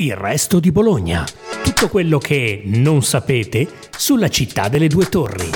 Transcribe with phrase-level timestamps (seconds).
[0.00, 1.24] Il resto di Bologna.
[1.64, 5.50] Tutto quello che non sapete sulla città delle due torri.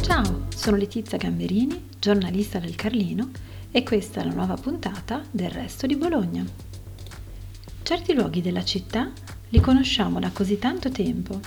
[0.00, 3.30] Ciao, sono Letizia Gamberini, giornalista del Carlino
[3.70, 6.44] e questa è la nuova puntata del resto di Bologna.
[7.84, 9.12] Certi luoghi della città
[9.50, 11.38] li conosciamo da così tanto tempo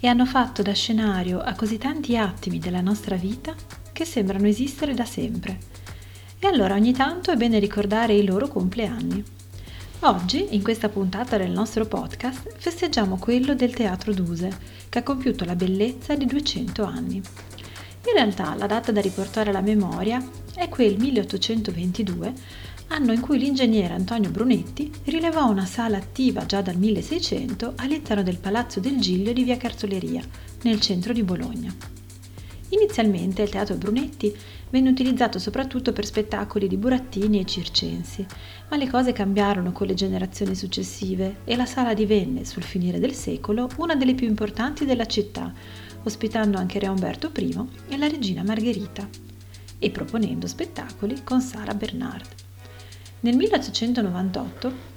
[0.00, 3.54] e hanno fatto da scenario a così tanti attimi della nostra vita
[3.92, 5.58] che sembrano esistere da sempre.
[6.38, 9.40] E allora ogni tanto è bene ricordare i loro compleanni.
[10.04, 14.50] Oggi, in questa puntata del nostro podcast, festeggiamo quello del Teatro Duse,
[14.88, 17.16] che ha compiuto la bellezza di 200 anni.
[17.18, 20.20] In realtà la data da riportare alla memoria
[20.56, 22.32] è quel 1822,
[22.88, 28.38] anno in cui l'ingegnere Antonio Brunetti rilevò una sala attiva già dal 1600 all'interno del
[28.38, 30.24] Palazzo del Giglio di via Cartoleria,
[30.62, 31.72] nel centro di Bologna.
[32.70, 34.34] Inizialmente il Teatro Brunetti
[34.72, 38.26] venne utilizzato soprattutto per spettacoli di burattini e circensi,
[38.70, 43.12] ma le cose cambiarono con le generazioni successive e la sala divenne, sul finire del
[43.12, 45.52] secolo, una delle più importanti della città,
[46.04, 49.06] ospitando anche Re Umberto I e la regina Margherita,
[49.78, 52.28] e proponendo spettacoli con Sara Bernard.
[53.20, 54.90] Nel 1898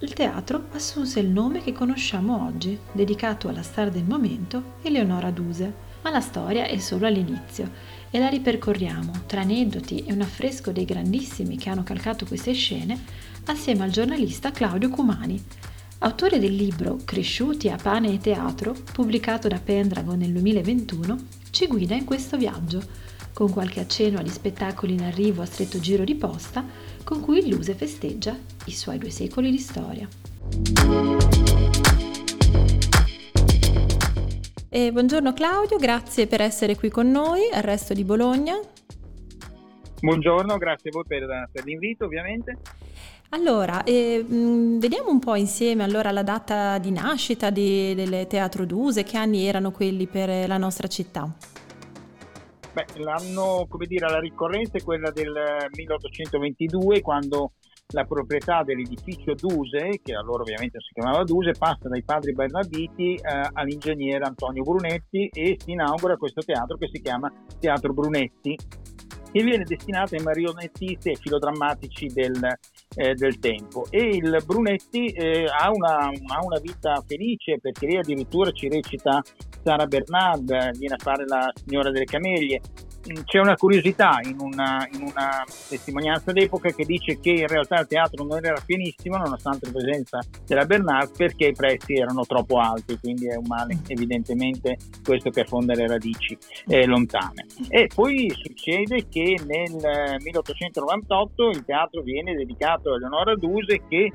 [0.00, 5.84] il teatro assunse il nome che conosciamo oggi, dedicato alla star del momento, Eleonora Duse,
[6.02, 10.86] ma la storia è solo all'inizio e la ripercorriamo tra aneddoti e un affresco dei
[10.86, 12.98] grandissimi che hanno calcato queste scene
[13.44, 15.38] assieme al giornalista Claudio Cumani,
[15.98, 21.18] autore del libro Cresciuti a pane e teatro, pubblicato da Pendragon nel 2021,
[21.50, 22.82] ci guida in questo viaggio,
[23.34, 26.64] con qualche accenno agli spettacoli in arrivo a stretto giro di posta
[27.04, 31.45] con cui il Luse festeggia i suoi due secoli di storia.
[34.76, 38.60] E buongiorno Claudio, grazie per essere qui con noi al resto di Bologna.
[40.02, 42.58] Buongiorno, grazie a voi per, per l'invito ovviamente.
[43.30, 49.02] Allora, eh, vediamo un po' insieme allora la data di nascita di, del Teatro Duse,
[49.02, 51.26] che anni erano quelli per la nostra città?
[52.74, 55.32] Beh, l'anno, come dire, la ricorrenza è quella del
[55.74, 57.52] 1822, quando
[57.92, 63.50] la proprietà dell'edificio Duse, che allora ovviamente si chiamava Duse, passa dai padri Bernarditi eh,
[63.52, 68.56] all'ingegnere Antonio Brunetti e si inaugura questo teatro che si chiama Teatro Brunetti
[69.36, 72.40] che viene destinato ai marionettisti e filodrammatici del,
[72.94, 73.84] eh, del tempo.
[73.90, 79.22] E il Brunetti eh, ha, una, ha, una, vita felice perché lì addirittura ci recita
[79.62, 82.60] Sara Bernard, viene a fare la signora delle camelie,
[83.24, 87.86] c'è una curiosità in una, in una, testimonianza d'epoca che dice che in realtà il
[87.86, 92.98] teatro non era pienissimo nonostante la presenza della Bernard perché i prezzi erano troppo alti,
[92.98, 97.46] quindi è un male evidentemente questo che affonda le radici eh, lontane.
[97.68, 104.12] E poi succede che nel 1898 il teatro viene dedicato a Eleonora Duse che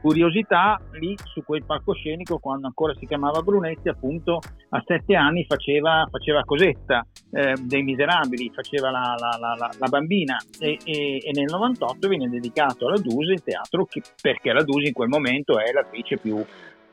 [0.00, 4.38] Curiosità, lì su quel palcoscenico, quando ancora si chiamava Brunetti, appunto
[4.70, 10.36] a sette anni faceva, faceva Cosetta eh, dei Miserabili, faceva la, la, la, la bambina
[10.58, 14.88] e, e, e, nel 98 viene dedicato alla Dusi il teatro che, perché la Dusi
[14.88, 16.42] in quel momento è l'attrice più,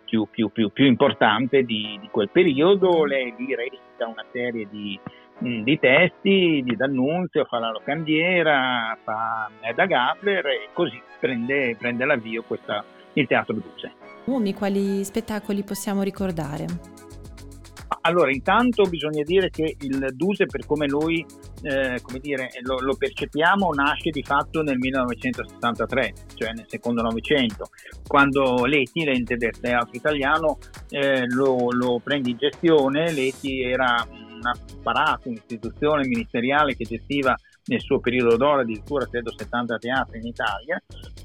[0.03, 5.00] più, più, più importante di, di, quel periodo, lei lì recita una serie di,
[5.38, 12.44] di testi di D'Annunzio, fa la locandiera, fa Edda Gabler e così prende, prende l'avvio
[12.44, 13.94] questa, il Teatro Duce.
[14.25, 16.66] Nomi, quali spettacoli possiamo ricordare?
[18.05, 21.25] Allora, intanto bisogna dire che il Duse, per come noi
[21.63, 27.69] eh, come dire, lo, lo, percepiamo, nasce di fatto nel 1963, cioè nel secondo Novecento,
[28.05, 33.11] quando Leti, l'ente del teatro italiano, eh, lo, lo, prende in gestione.
[33.11, 37.35] Leti era un apparato, un'istituzione ministeriale che gestiva
[37.67, 40.79] nel suo periodo d'oro addirittura credo 70 teatri in Italia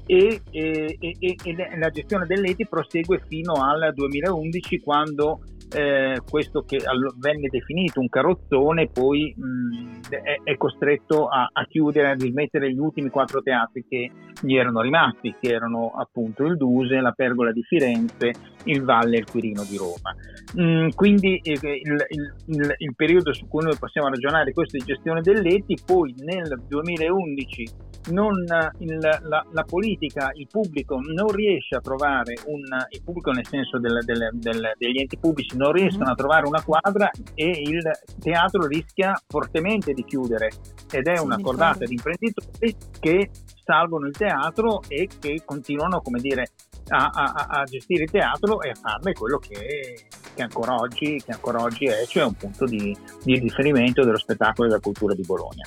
[0.07, 5.41] e, e, e, e la gestione dell'ETI prosegue fino al 2011 quando
[5.73, 6.79] eh, questo che
[7.17, 12.77] venne definito un carrozzone poi mh, è, è, costretto a, a, chiudere, a dismettere gli
[12.77, 14.11] ultimi quattro teatri che
[14.41, 18.31] gli erano rimasti, che erano appunto il Duse, la Pergola di Firenze,
[18.65, 20.13] il Valle e il Quirino di Roma.
[20.59, 24.83] Mm, quindi eh, il, il, il, il, periodo su cui noi possiamo ragionare questo di
[24.83, 28.33] gestione dell'ETI, poi nel 2011 non,
[28.79, 33.79] il, la, la, politica, il pubblico non riesce a trovare un, il pubblico nel senso
[33.79, 37.81] del, del, del, degli enti pubblici non riescono a trovare una quadra e il
[38.19, 40.49] teatro rischia fortemente di chiudere.
[40.91, 43.29] Ed è una cordata di imprenditori che
[43.71, 46.51] salvano il teatro e che continuano, come dire,
[46.89, 51.31] a, a, a gestire il teatro e a farne quello che, che, ancora oggi, che,
[51.31, 55.23] ancora oggi, è, cioè un punto di, di, riferimento dello spettacolo e della cultura di
[55.23, 55.65] Bologna.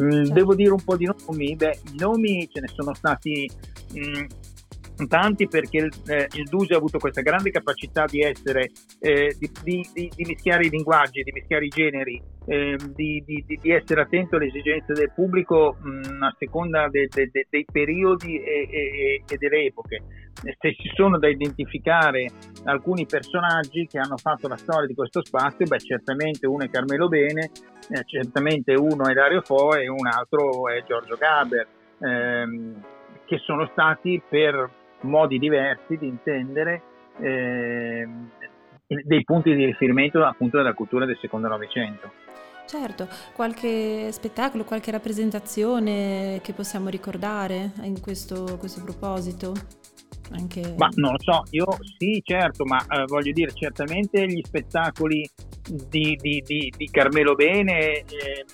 [0.00, 0.32] Mm, certo.
[0.32, 3.50] Devo dire un po' di nomi, beh, i nomi ce ne sono stati...
[3.98, 4.24] Mm,
[5.06, 9.50] tanti perché il, eh, il Duse ha avuto questa grande capacità di essere, eh, di,
[9.62, 14.92] di, di, mischiare i linguaggi, di mischiare i generi, eh, di, essere attento alle esigenze
[14.92, 20.02] del pubblico mh, a seconda de, de, de, dei periodi e, e, e, delle epoche.
[20.32, 22.30] Se ci sono da identificare
[22.64, 27.08] alcuni personaggi che hanno fatto la storia di questo spazio, beh certamente uno è Carmelo
[27.08, 27.50] Bene,
[27.90, 31.66] eh, certamente uno è Dario Fo e un altro è Giorgio Gaber.
[32.02, 32.82] Ehm,
[33.30, 34.68] che sono stati per
[35.02, 36.82] modi diversi di intendere
[37.20, 38.08] eh,
[38.86, 42.10] dei punti di riferimento appunto della cultura del secondo Novecento.
[42.66, 49.54] Certo, qualche spettacolo, qualche rappresentazione che possiamo ricordare in questo, questo proposito?
[50.32, 50.74] Anche...
[50.76, 51.66] Ma non lo so, io
[51.98, 55.28] sì, certo, ma eh, voglio dire, certamente gli spettacoli
[55.88, 58.44] di, di, di, di Carmelo Bene, eh,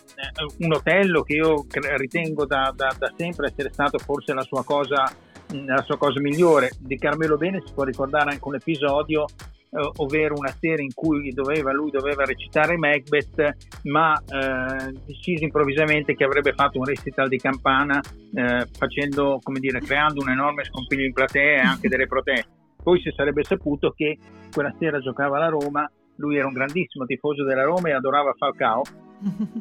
[0.60, 1.66] un Otello che io
[1.96, 5.04] ritengo da, da, da sempre essere stato forse la sua cosa
[5.52, 6.70] la sua cosa migliore.
[6.78, 11.30] Di Carmelo Bene si può ricordare anche un episodio, eh, ovvero una sera in cui
[11.30, 17.38] doveva, lui doveva recitare Macbeth, ma eh, decise improvvisamente che avrebbe fatto un recital di
[17.38, 18.00] campana,
[18.34, 22.54] eh, facendo, dire, creando un enorme scompiglio in platea e anche delle proteste.
[22.82, 24.18] Poi si sarebbe saputo che
[24.52, 28.82] quella sera giocava la Roma, lui era un grandissimo tifoso della Roma e adorava Falcao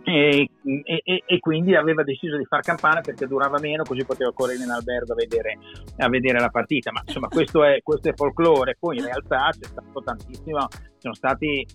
[0.04, 0.50] e,
[0.84, 4.70] e, e, quindi aveva deciso di far campana perché durava meno così poteva correre in
[4.70, 5.58] albergo a vedere,
[5.98, 6.92] a vedere la partita.
[6.92, 8.78] Ma insomma questo è, questo è folklore.
[8.80, 10.68] Poi in realtà c'è stato tantissimo
[11.06, 11.66] sono stati,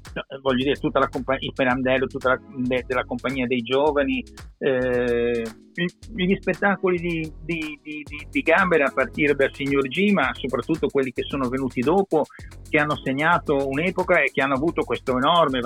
[0.43, 4.25] voglio dire, tutta la compagnia, il Perandello, tutta la, de, della compagnia dei giovani,
[4.59, 10.89] eh, gli spettacoli di, di, di, di, Gambera a partire dal Signor G, ma soprattutto
[10.89, 12.25] quelli che sono venuti dopo,
[12.69, 15.61] che hanno segnato un'epoca e che hanno avuto questo enorme,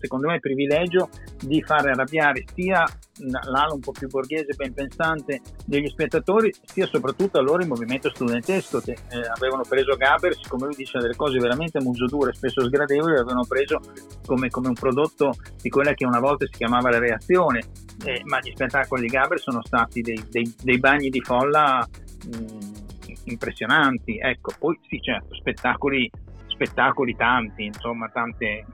[0.00, 1.08] secondo me, privilegio
[1.40, 2.84] di far arrabbiare sia
[3.20, 8.80] l'ala un po' più borghese, ben pensante degli spettatori, sia soprattutto allora il movimento studentesco
[8.80, 13.14] che eh, avevano preso Gaber, siccome lui dice delle cose veramente muso dure, spesso sgradevoli,
[13.14, 13.80] l'avevano preso
[14.24, 17.60] come, come, un prodotto di quella che una volta si chiamava la reazione,
[18.04, 21.86] eh, ma gli spettacoli di Gaber sono stati dei, dei, dei bagni di folla
[22.26, 22.78] mh,
[23.24, 26.10] impressionanti, ecco, poi sì certo, spettacoli,
[26.46, 28.64] spettacoli tanti, insomma, tante,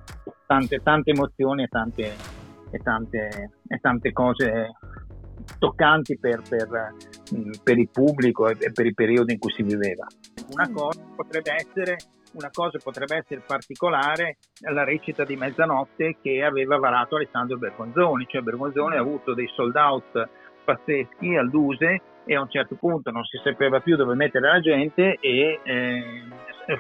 [0.47, 2.15] tante, tante emozioni e tante,
[2.75, 4.73] e tante, e tante cose
[5.59, 6.95] toccanti per, per,
[7.63, 10.07] per, il pubblico e per il periodo in cui si viveva.
[10.51, 10.75] Una mm.
[10.75, 11.97] cosa potrebbe essere,
[12.33, 14.39] una cosa potrebbe essere particolare
[14.73, 19.77] la recita di mezzanotte che aveva varato Alessandro Bergonzoni, cioè Bergonzoni ha avuto dei sold
[19.77, 20.29] out
[20.65, 24.61] pazzeschi al Duse e a un certo punto non si sapeva più dove mettere la
[24.61, 26.23] gente e eh,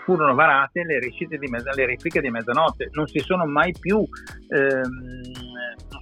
[0.05, 3.99] furono varate le recite di mezza, le repliche di mezzanotte, non si sono mai più,
[4.49, 5.44] ehm,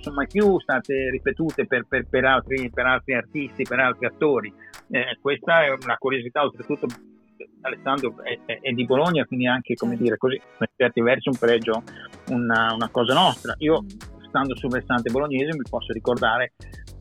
[0.02, 4.52] sono mai più state ripetute per, per, per, altri, per altri, artisti, per altri attori.
[4.90, 6.86] Eh, questa è una curiosità, oltretutto
[7.62, 11.36] Alessandro è, è, è, di Bologna, quindi anche come dire così, per certi versi un
[11.38, 11.82] pregio,
[12.28, 13.54] una, una cosa nostra.
[13.58, 13.84] Io
[14.28, 16.54] stando sul versante bolognese mi posso ricordare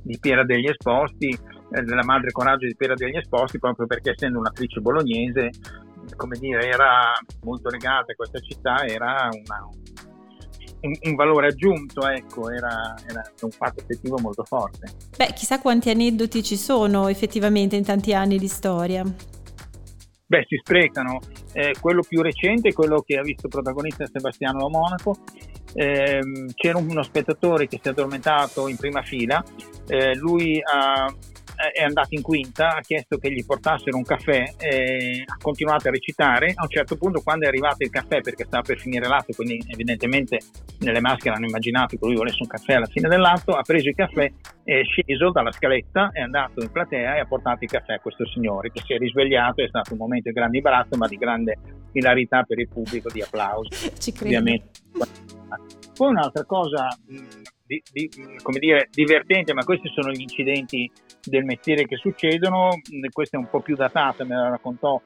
[0.03, 4.39] di Piera degli Esposti, eh, della madre coraggio di Piera degli Esposti, proprio perché essendo
[4.39, 5.49] un'attrice bolognese
[6.15, 7.13] come dire, era
[7.43, 9.69] molto legata a questa città, era una,
[10.81, 14.91] un, un, valore aggiunto, ecco, era, era, un fatto effettivo molto forte.
[15.17, 19.03] Beh, chissà quanti aneddoti ci sono effettivamente in tanti anni di storia.
[19.03, 21.19] Beh, si sprecano.
[21.53, 25.17] Eh, quello più recente quello che ha visto protagonista Sebastiano Monaco.
[25.73, 26.19] Eh,
[26.53, 29.41] c'era uno spettatore che si è addormentato in prima fila,
[29.87, 31.13] eh, lui ha
[31.73, 35.91] è andato in quinta, ha chiesto che gli portassero un caffè, e ha continuato a
[35.91, 36.53] recitare.
[36.55, 39.63] A un certo punto, quando è arrivato il caffè, perché stava per finire l'atto, quindi
[39.67, 40.39] evidentemente
[40.79, 43.95] nelle maschere hanno immaginato che lui volesse un caffè alla fine dell'atto, ha preso il
[43.95, 44.31] caffè,
[44.63, 48.25] è sceso dalla scaletta, è andato in platea e ha portato il caffè a questo
[48.27, 49.63] signore che si è risvegliato.
[49.63, 51.57] È stato un momento di grande imbarazzo, ma di grande
[51.93, 53.91] hilarità per il pubblico, di applausi.
[53.99, 54.37] Ci credo.
[54.37, 54.69] Ovviamente.
[55.95, 56.87] Poi un'altra cosa
[57.71, 58.09] di, di,
[58.41, 60.91] come dire, divertente, ma questi sono gli incidenti
[61.23, 62.69] del mestiere che succedono.
[63.11, 64.99] Questa è un po' più datata, me la raccontò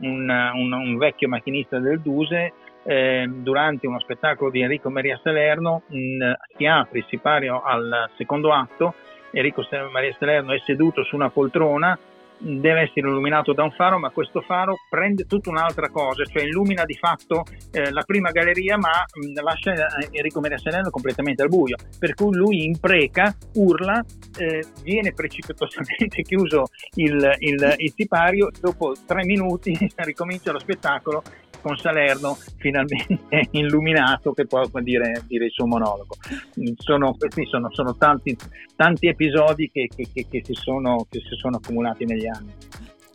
[0.00, 2.52] un, un, un vecchio macchinista del Duse.
[2.82, 8.52] Eh, durante uno spettacolo di Enrico Maria Salerno mh, si apre il sipario al secondo
[8.52, 8.94] atto.
[9.32, 9.62] Enrico
[9.92, 11.98] Maria Salerno è seduto su una poltrona
[12.40, 16.84] deve essere illuminato da un faro, ma questo faro prende tutta un'altra cosa, cioè illumina
[16.84, 21.48] di fatto eh, la prima galleria, ma mh, mm, lascia eh, Enrico Meriaseleno completamente al
[21.48, 21.76] buio.
[21.98, 24.02] Per cui lui impreca, urla,
[24.38, 31.22] eh, viene precipitosamente chiuso il, il, il sipario, dopo tre minuti ricomincia lo spettacolo
[31.60, 36.16] con Salerno finalmente illuminato che può dire, dire il suo monologo.
[36.76, 38.36] Sono, questi sono, sono tanti,
[38.76, 42.52] tanti, episodi che, che, che, si sono, che si sono accumulati negli anni.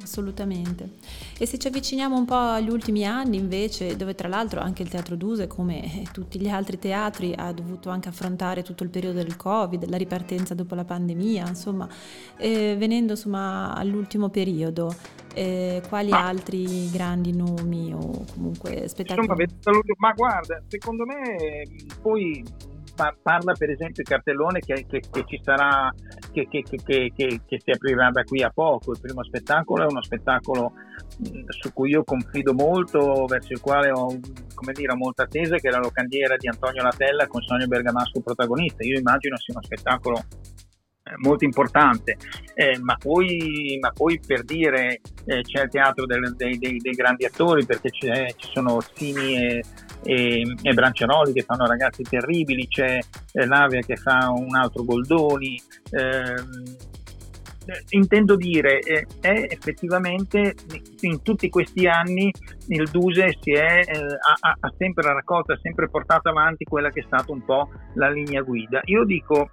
[0.02, 0.90] Assolutamente.
[1.38, 4.90] E se ci avviciniamo un po' agli ultimi anni invece, dove tra l'altro anche il
[4.90, 9.36] Teatro Duse, come tutti gli altri teatri, ha dovuto anche affrontare tutto il periodo del
[9.36, 11.90] Covid, la ripartenza dopo la pandemia, insomma,
[12.38, 14.96] eh, venendo insomma, all'ultimo periodo,
[15.34, 19.28] eh, quali ma, altri grandi nomi o comunque spettacoli?
[19.44, 21.66] Insomma, ma guarda, secondo me
[22.02, 22.42] poi
[22.96, 25.94] parla per esempio il cartellone che, che, che ci sarà,
[26.32, 28.92] che, che, si aprirà da qui a poco.
[28.94, 30.74] Il primo spettacolo è uno spettacolo
[31.50, 34.08] su cui io confido molto, verso il quale ho
[34.74, 38.84] dire, molta attesa, che è la locandiera di Antonio Latella con Sonio Bergamasco protagonista.
[38.84, 40.18] Io immagino sia uno spettacolo
[41.08, 42.18] eh, molto importante,
[42.56, 46.94] eh, ma, poi, ma, poi, per dire eh, c'è il teatro del, dei, dei, dei,
[46.94, 49.64] grandi attori perché ci sono Sini e
[50.04, 53.00] e, e Branceroli che fanno ragazzi terribili, c'è
[53.34, 55.62] eh, Lavia che fa un altro Goldoni.
[55.92, 56.76] Ehm,
[57.90, 60.54] intendo dire, eh, è effettivamente
[61.02, 62.32] in tutti questi anni
[62.68, 63.98] il Duse si è, eh,
[64.42, 68.10] ha, ha, sempre raccolto, ha sempre portato avanti quella che è stata un po' la
[68.10, 68.82] linea guida.
[68.86, 69.52] Io dico,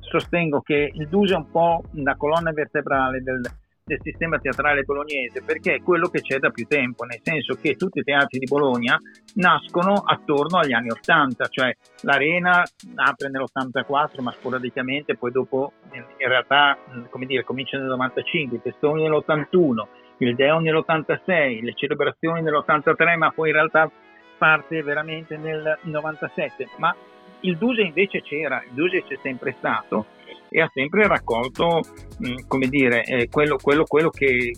[0.00, 3.40] sostengo che il Duse è un po' una colonna vertebrale del,
[3.84, 7.74] del sistema teatrale bolognese perché è quello che c'è da più tempo, nel senso che
[7.74, 8.96] tutti i teatri di Bologna
[9.34, 12.62] nascono attorno agli anni 80, cioè l'Arena
[12.94, 16.78] apre nell'84 ma sporadicamente, poi dopo in realtà
[17.10, 19.86] come dire, comincia nel 95, i testoni nell'81,
[20.18, 23.90] il Deo nell'86, le celebrazioni nell'83, ma poi in realtà
[24.38, 26.68] parte veramente nel 97.
[26.76, 26.94] Ma
[27.40, 30.06] il Duse invece c'era, il Duse c'è sempre stato
[30.52, 31.80] e ha sempre raccolto
[32.46, 34.52] come dire, eh, quello, quello, quello che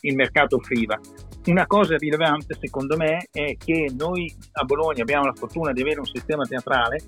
[0.00, 0.98] il mercato offriva.
[1.46, 5.98] Una cosa rilevante secondo me è che noi a Bologna abbiamo la fortuna di avere
[5.98, 6.98] un sistema teatrale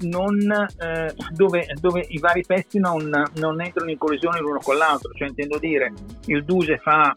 [0.00, 5.12] non, eh, dove, dove, i vari pezzi non, non entrano in collisione l'uno con l'altro,
[5.12, 5.92] cioè intendo dire
[6.26, 7.14] il Duse fa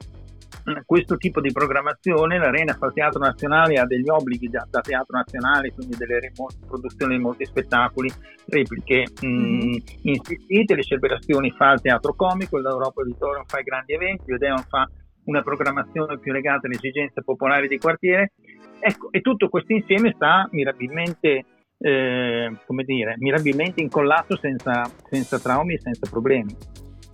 [0.85, 5.17] questo tipo di programmazione, l'Arena fa il Teatro Nazionale ha degli obblighi da, da Teatro
[5.17, 6.31] Nazionale, quindi delle
[6.65, 8.11] produzioni di molti spettacoli,
[8.47, 13.93] repliche mh, mm, insistite, le celebrazioni fa il Teatro Comico, l'Europa Auditorium fa i grandi
[13.93, 14.87] eventi, l'Odeon fa
[15.25, 18.33] una programmazione più legata alle esigenze popolari di quartiere.
[18.79, 21.45] Ecco, e tutto questo insieme sta mirabilmente,
[21.77, 26.55] eh, come dire, mirabilmente incollato senza, senza traumi e senza problemi.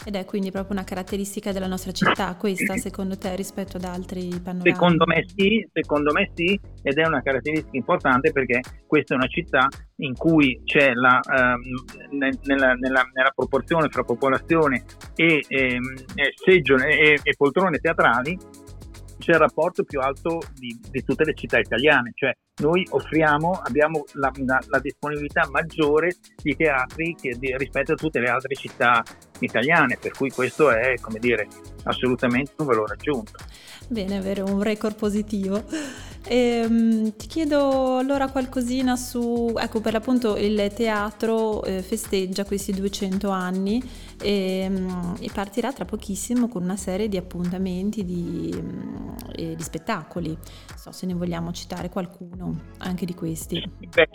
[0.09, 4.27] Ed è quindi proprio una caratteristica della nostra città questa, secondo te, rispetto ad altri
[4.43, 4.71] panorami?
[4.71, 9.27] Secondo me sì, secondo me sì, ed è una caratteristica importante perché questa è una
[9.27, 16.33] città in cui c'è la, ehm, nella, nella, nella, proporzione fra popolazione e, ehm, e,
[16.33, 18.35] seggiole, e, e poltrone teatrali
[19.19, 24.05] c'è il rapporto più alto di, di, tutte le città italiane, cioè noi offriamo, abbiamo
[24.13, 29.03] la, la, la disponibilità maggiore di teatri di, rispetto a tutte le altre città
[29.39, 31.47] italiane, per cui questo è, come dire,
[31.83, 33.33] assolutamente un valore aggiunto.
[33.87, 35.63] Bene, avere un record positivo.
[36.25, 42.73] E, um, ti chiedo allora qualcosina su, ecco per l'appunto il teatro eh, festeggia questi
[42.73, 43.81] 200 anni
[44.21, 48.49] e, um, e, partirà tra pochissimo con una serie di appuntamenti, di,
[49.39, 50.37] um, di spettacoli.
[50.75, 53.61] So se ne vogliamo citare qualcuno anche di questi.
[53.79, 54.07] Beh,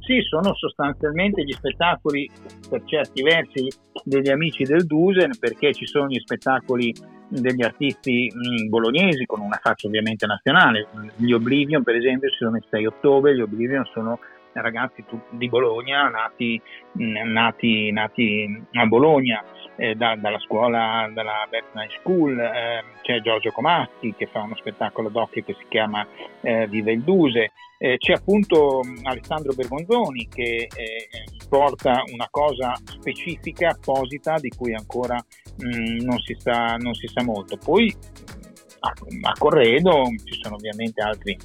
[0.00, 2.28] sì, sono sostanzialmente gli spettacoli
[2.68, 3.68] per certi versi
[4.04, 6.92] degli amici del Dusen perché ci sono gli spettacoli
[7.28, 10.88] degli artisti mh, bolognesi con una faccia ovviamente nazionale.
[11.16, 14.18] Gli Oblivion per esempio sono il 6 ottobre, gli Oblivion sono
[14.54, 16.60] ragazzi di Bologna nati,
[16.92, 19.42] mh, nati, nati a Bologna.
[19.76, 25.08] Eh, da, dalla scuola, dalla Bertman School, eh, c'è Giorgio Comaschi che fa uno spettacolo
[25.08, 26.06] d'occhio che si chiama
[26.42, 27.52] eh, Vive il Duse,
[27.82, 31.08] c'è appunto Alessandro Bergonzoni che eh,
[31.48, 37.22] porta una cosa specifica, apposita, di cui ancora mh, non, si sa, non, si sa,
[37.24, 37.56] molto.
[37.56, 37.92] Poi
[38.80, 41.36] a, a Corredo ci sono ovviamente altri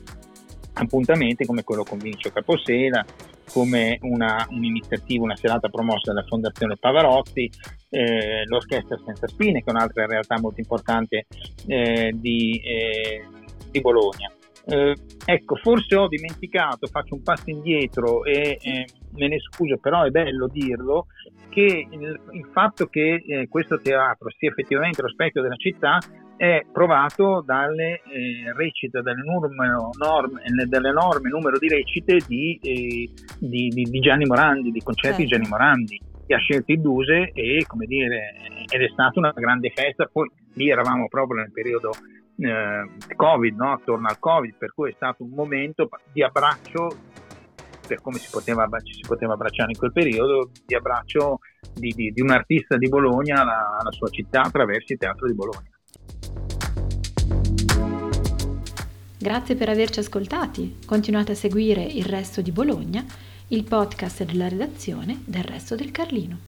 [0.74, 3.03] appuntamenti come quello con Vincio Caposela,
[3.51, 7.50] come una, un'iniziativa, una serata promossa dalla Fondazione Pavarotti,
[7.89, 11.25] eh, l'Orchestra Senza Spine, che è un'altra realtà molto importante
[11.68, 13.25] eh, di, eh,
[13.72, 14.32] di Bologna.
[14.70, 20.04] Eh, ecco, forse ho dimenticato, faccio un passo indietro e eh, me ne scuso, però
[20.04, 21.08] è bello dirlo,
[21.50, 25.98] che il, il fatto che eh, questo teatro sia effettivamente lo specchio della città
[26.38, 29.67] è provato dalle eh, recite, dall'enorme,
[29.98, 35.27] norme, dall'enorme numero di recite di, eh, di, di, di, Gianni Morandi, di concerti di
[35.27, 38.34] Gianni Morandi che ha scelto il Duse e come dire
[38.70, 41.91] ed è stata una grande festa poi lì eravamo proprio nel periodo
[42.38, 43.72] eh, Covid, no?
[43.74, 46.88] attorno al Covid, per cui è stato un momento di abbraccio,
[47.88, 51.39] per come si poteva, ci si poteva abbracciare in quel periodo, di abbraccio
[51.74, 55.34] di, di, di un artista di Bologna alla, alla sua città attraverso il teatro di
[55.34, 55.76] Bologna.
[59.27, 60.77] Grazie per averci ascoltati.
[60.86, 63.05] Continuate a seguire Il Resto di Bologna,
[63.50, 66.36] il podcast della redazione del Resto del Carlino.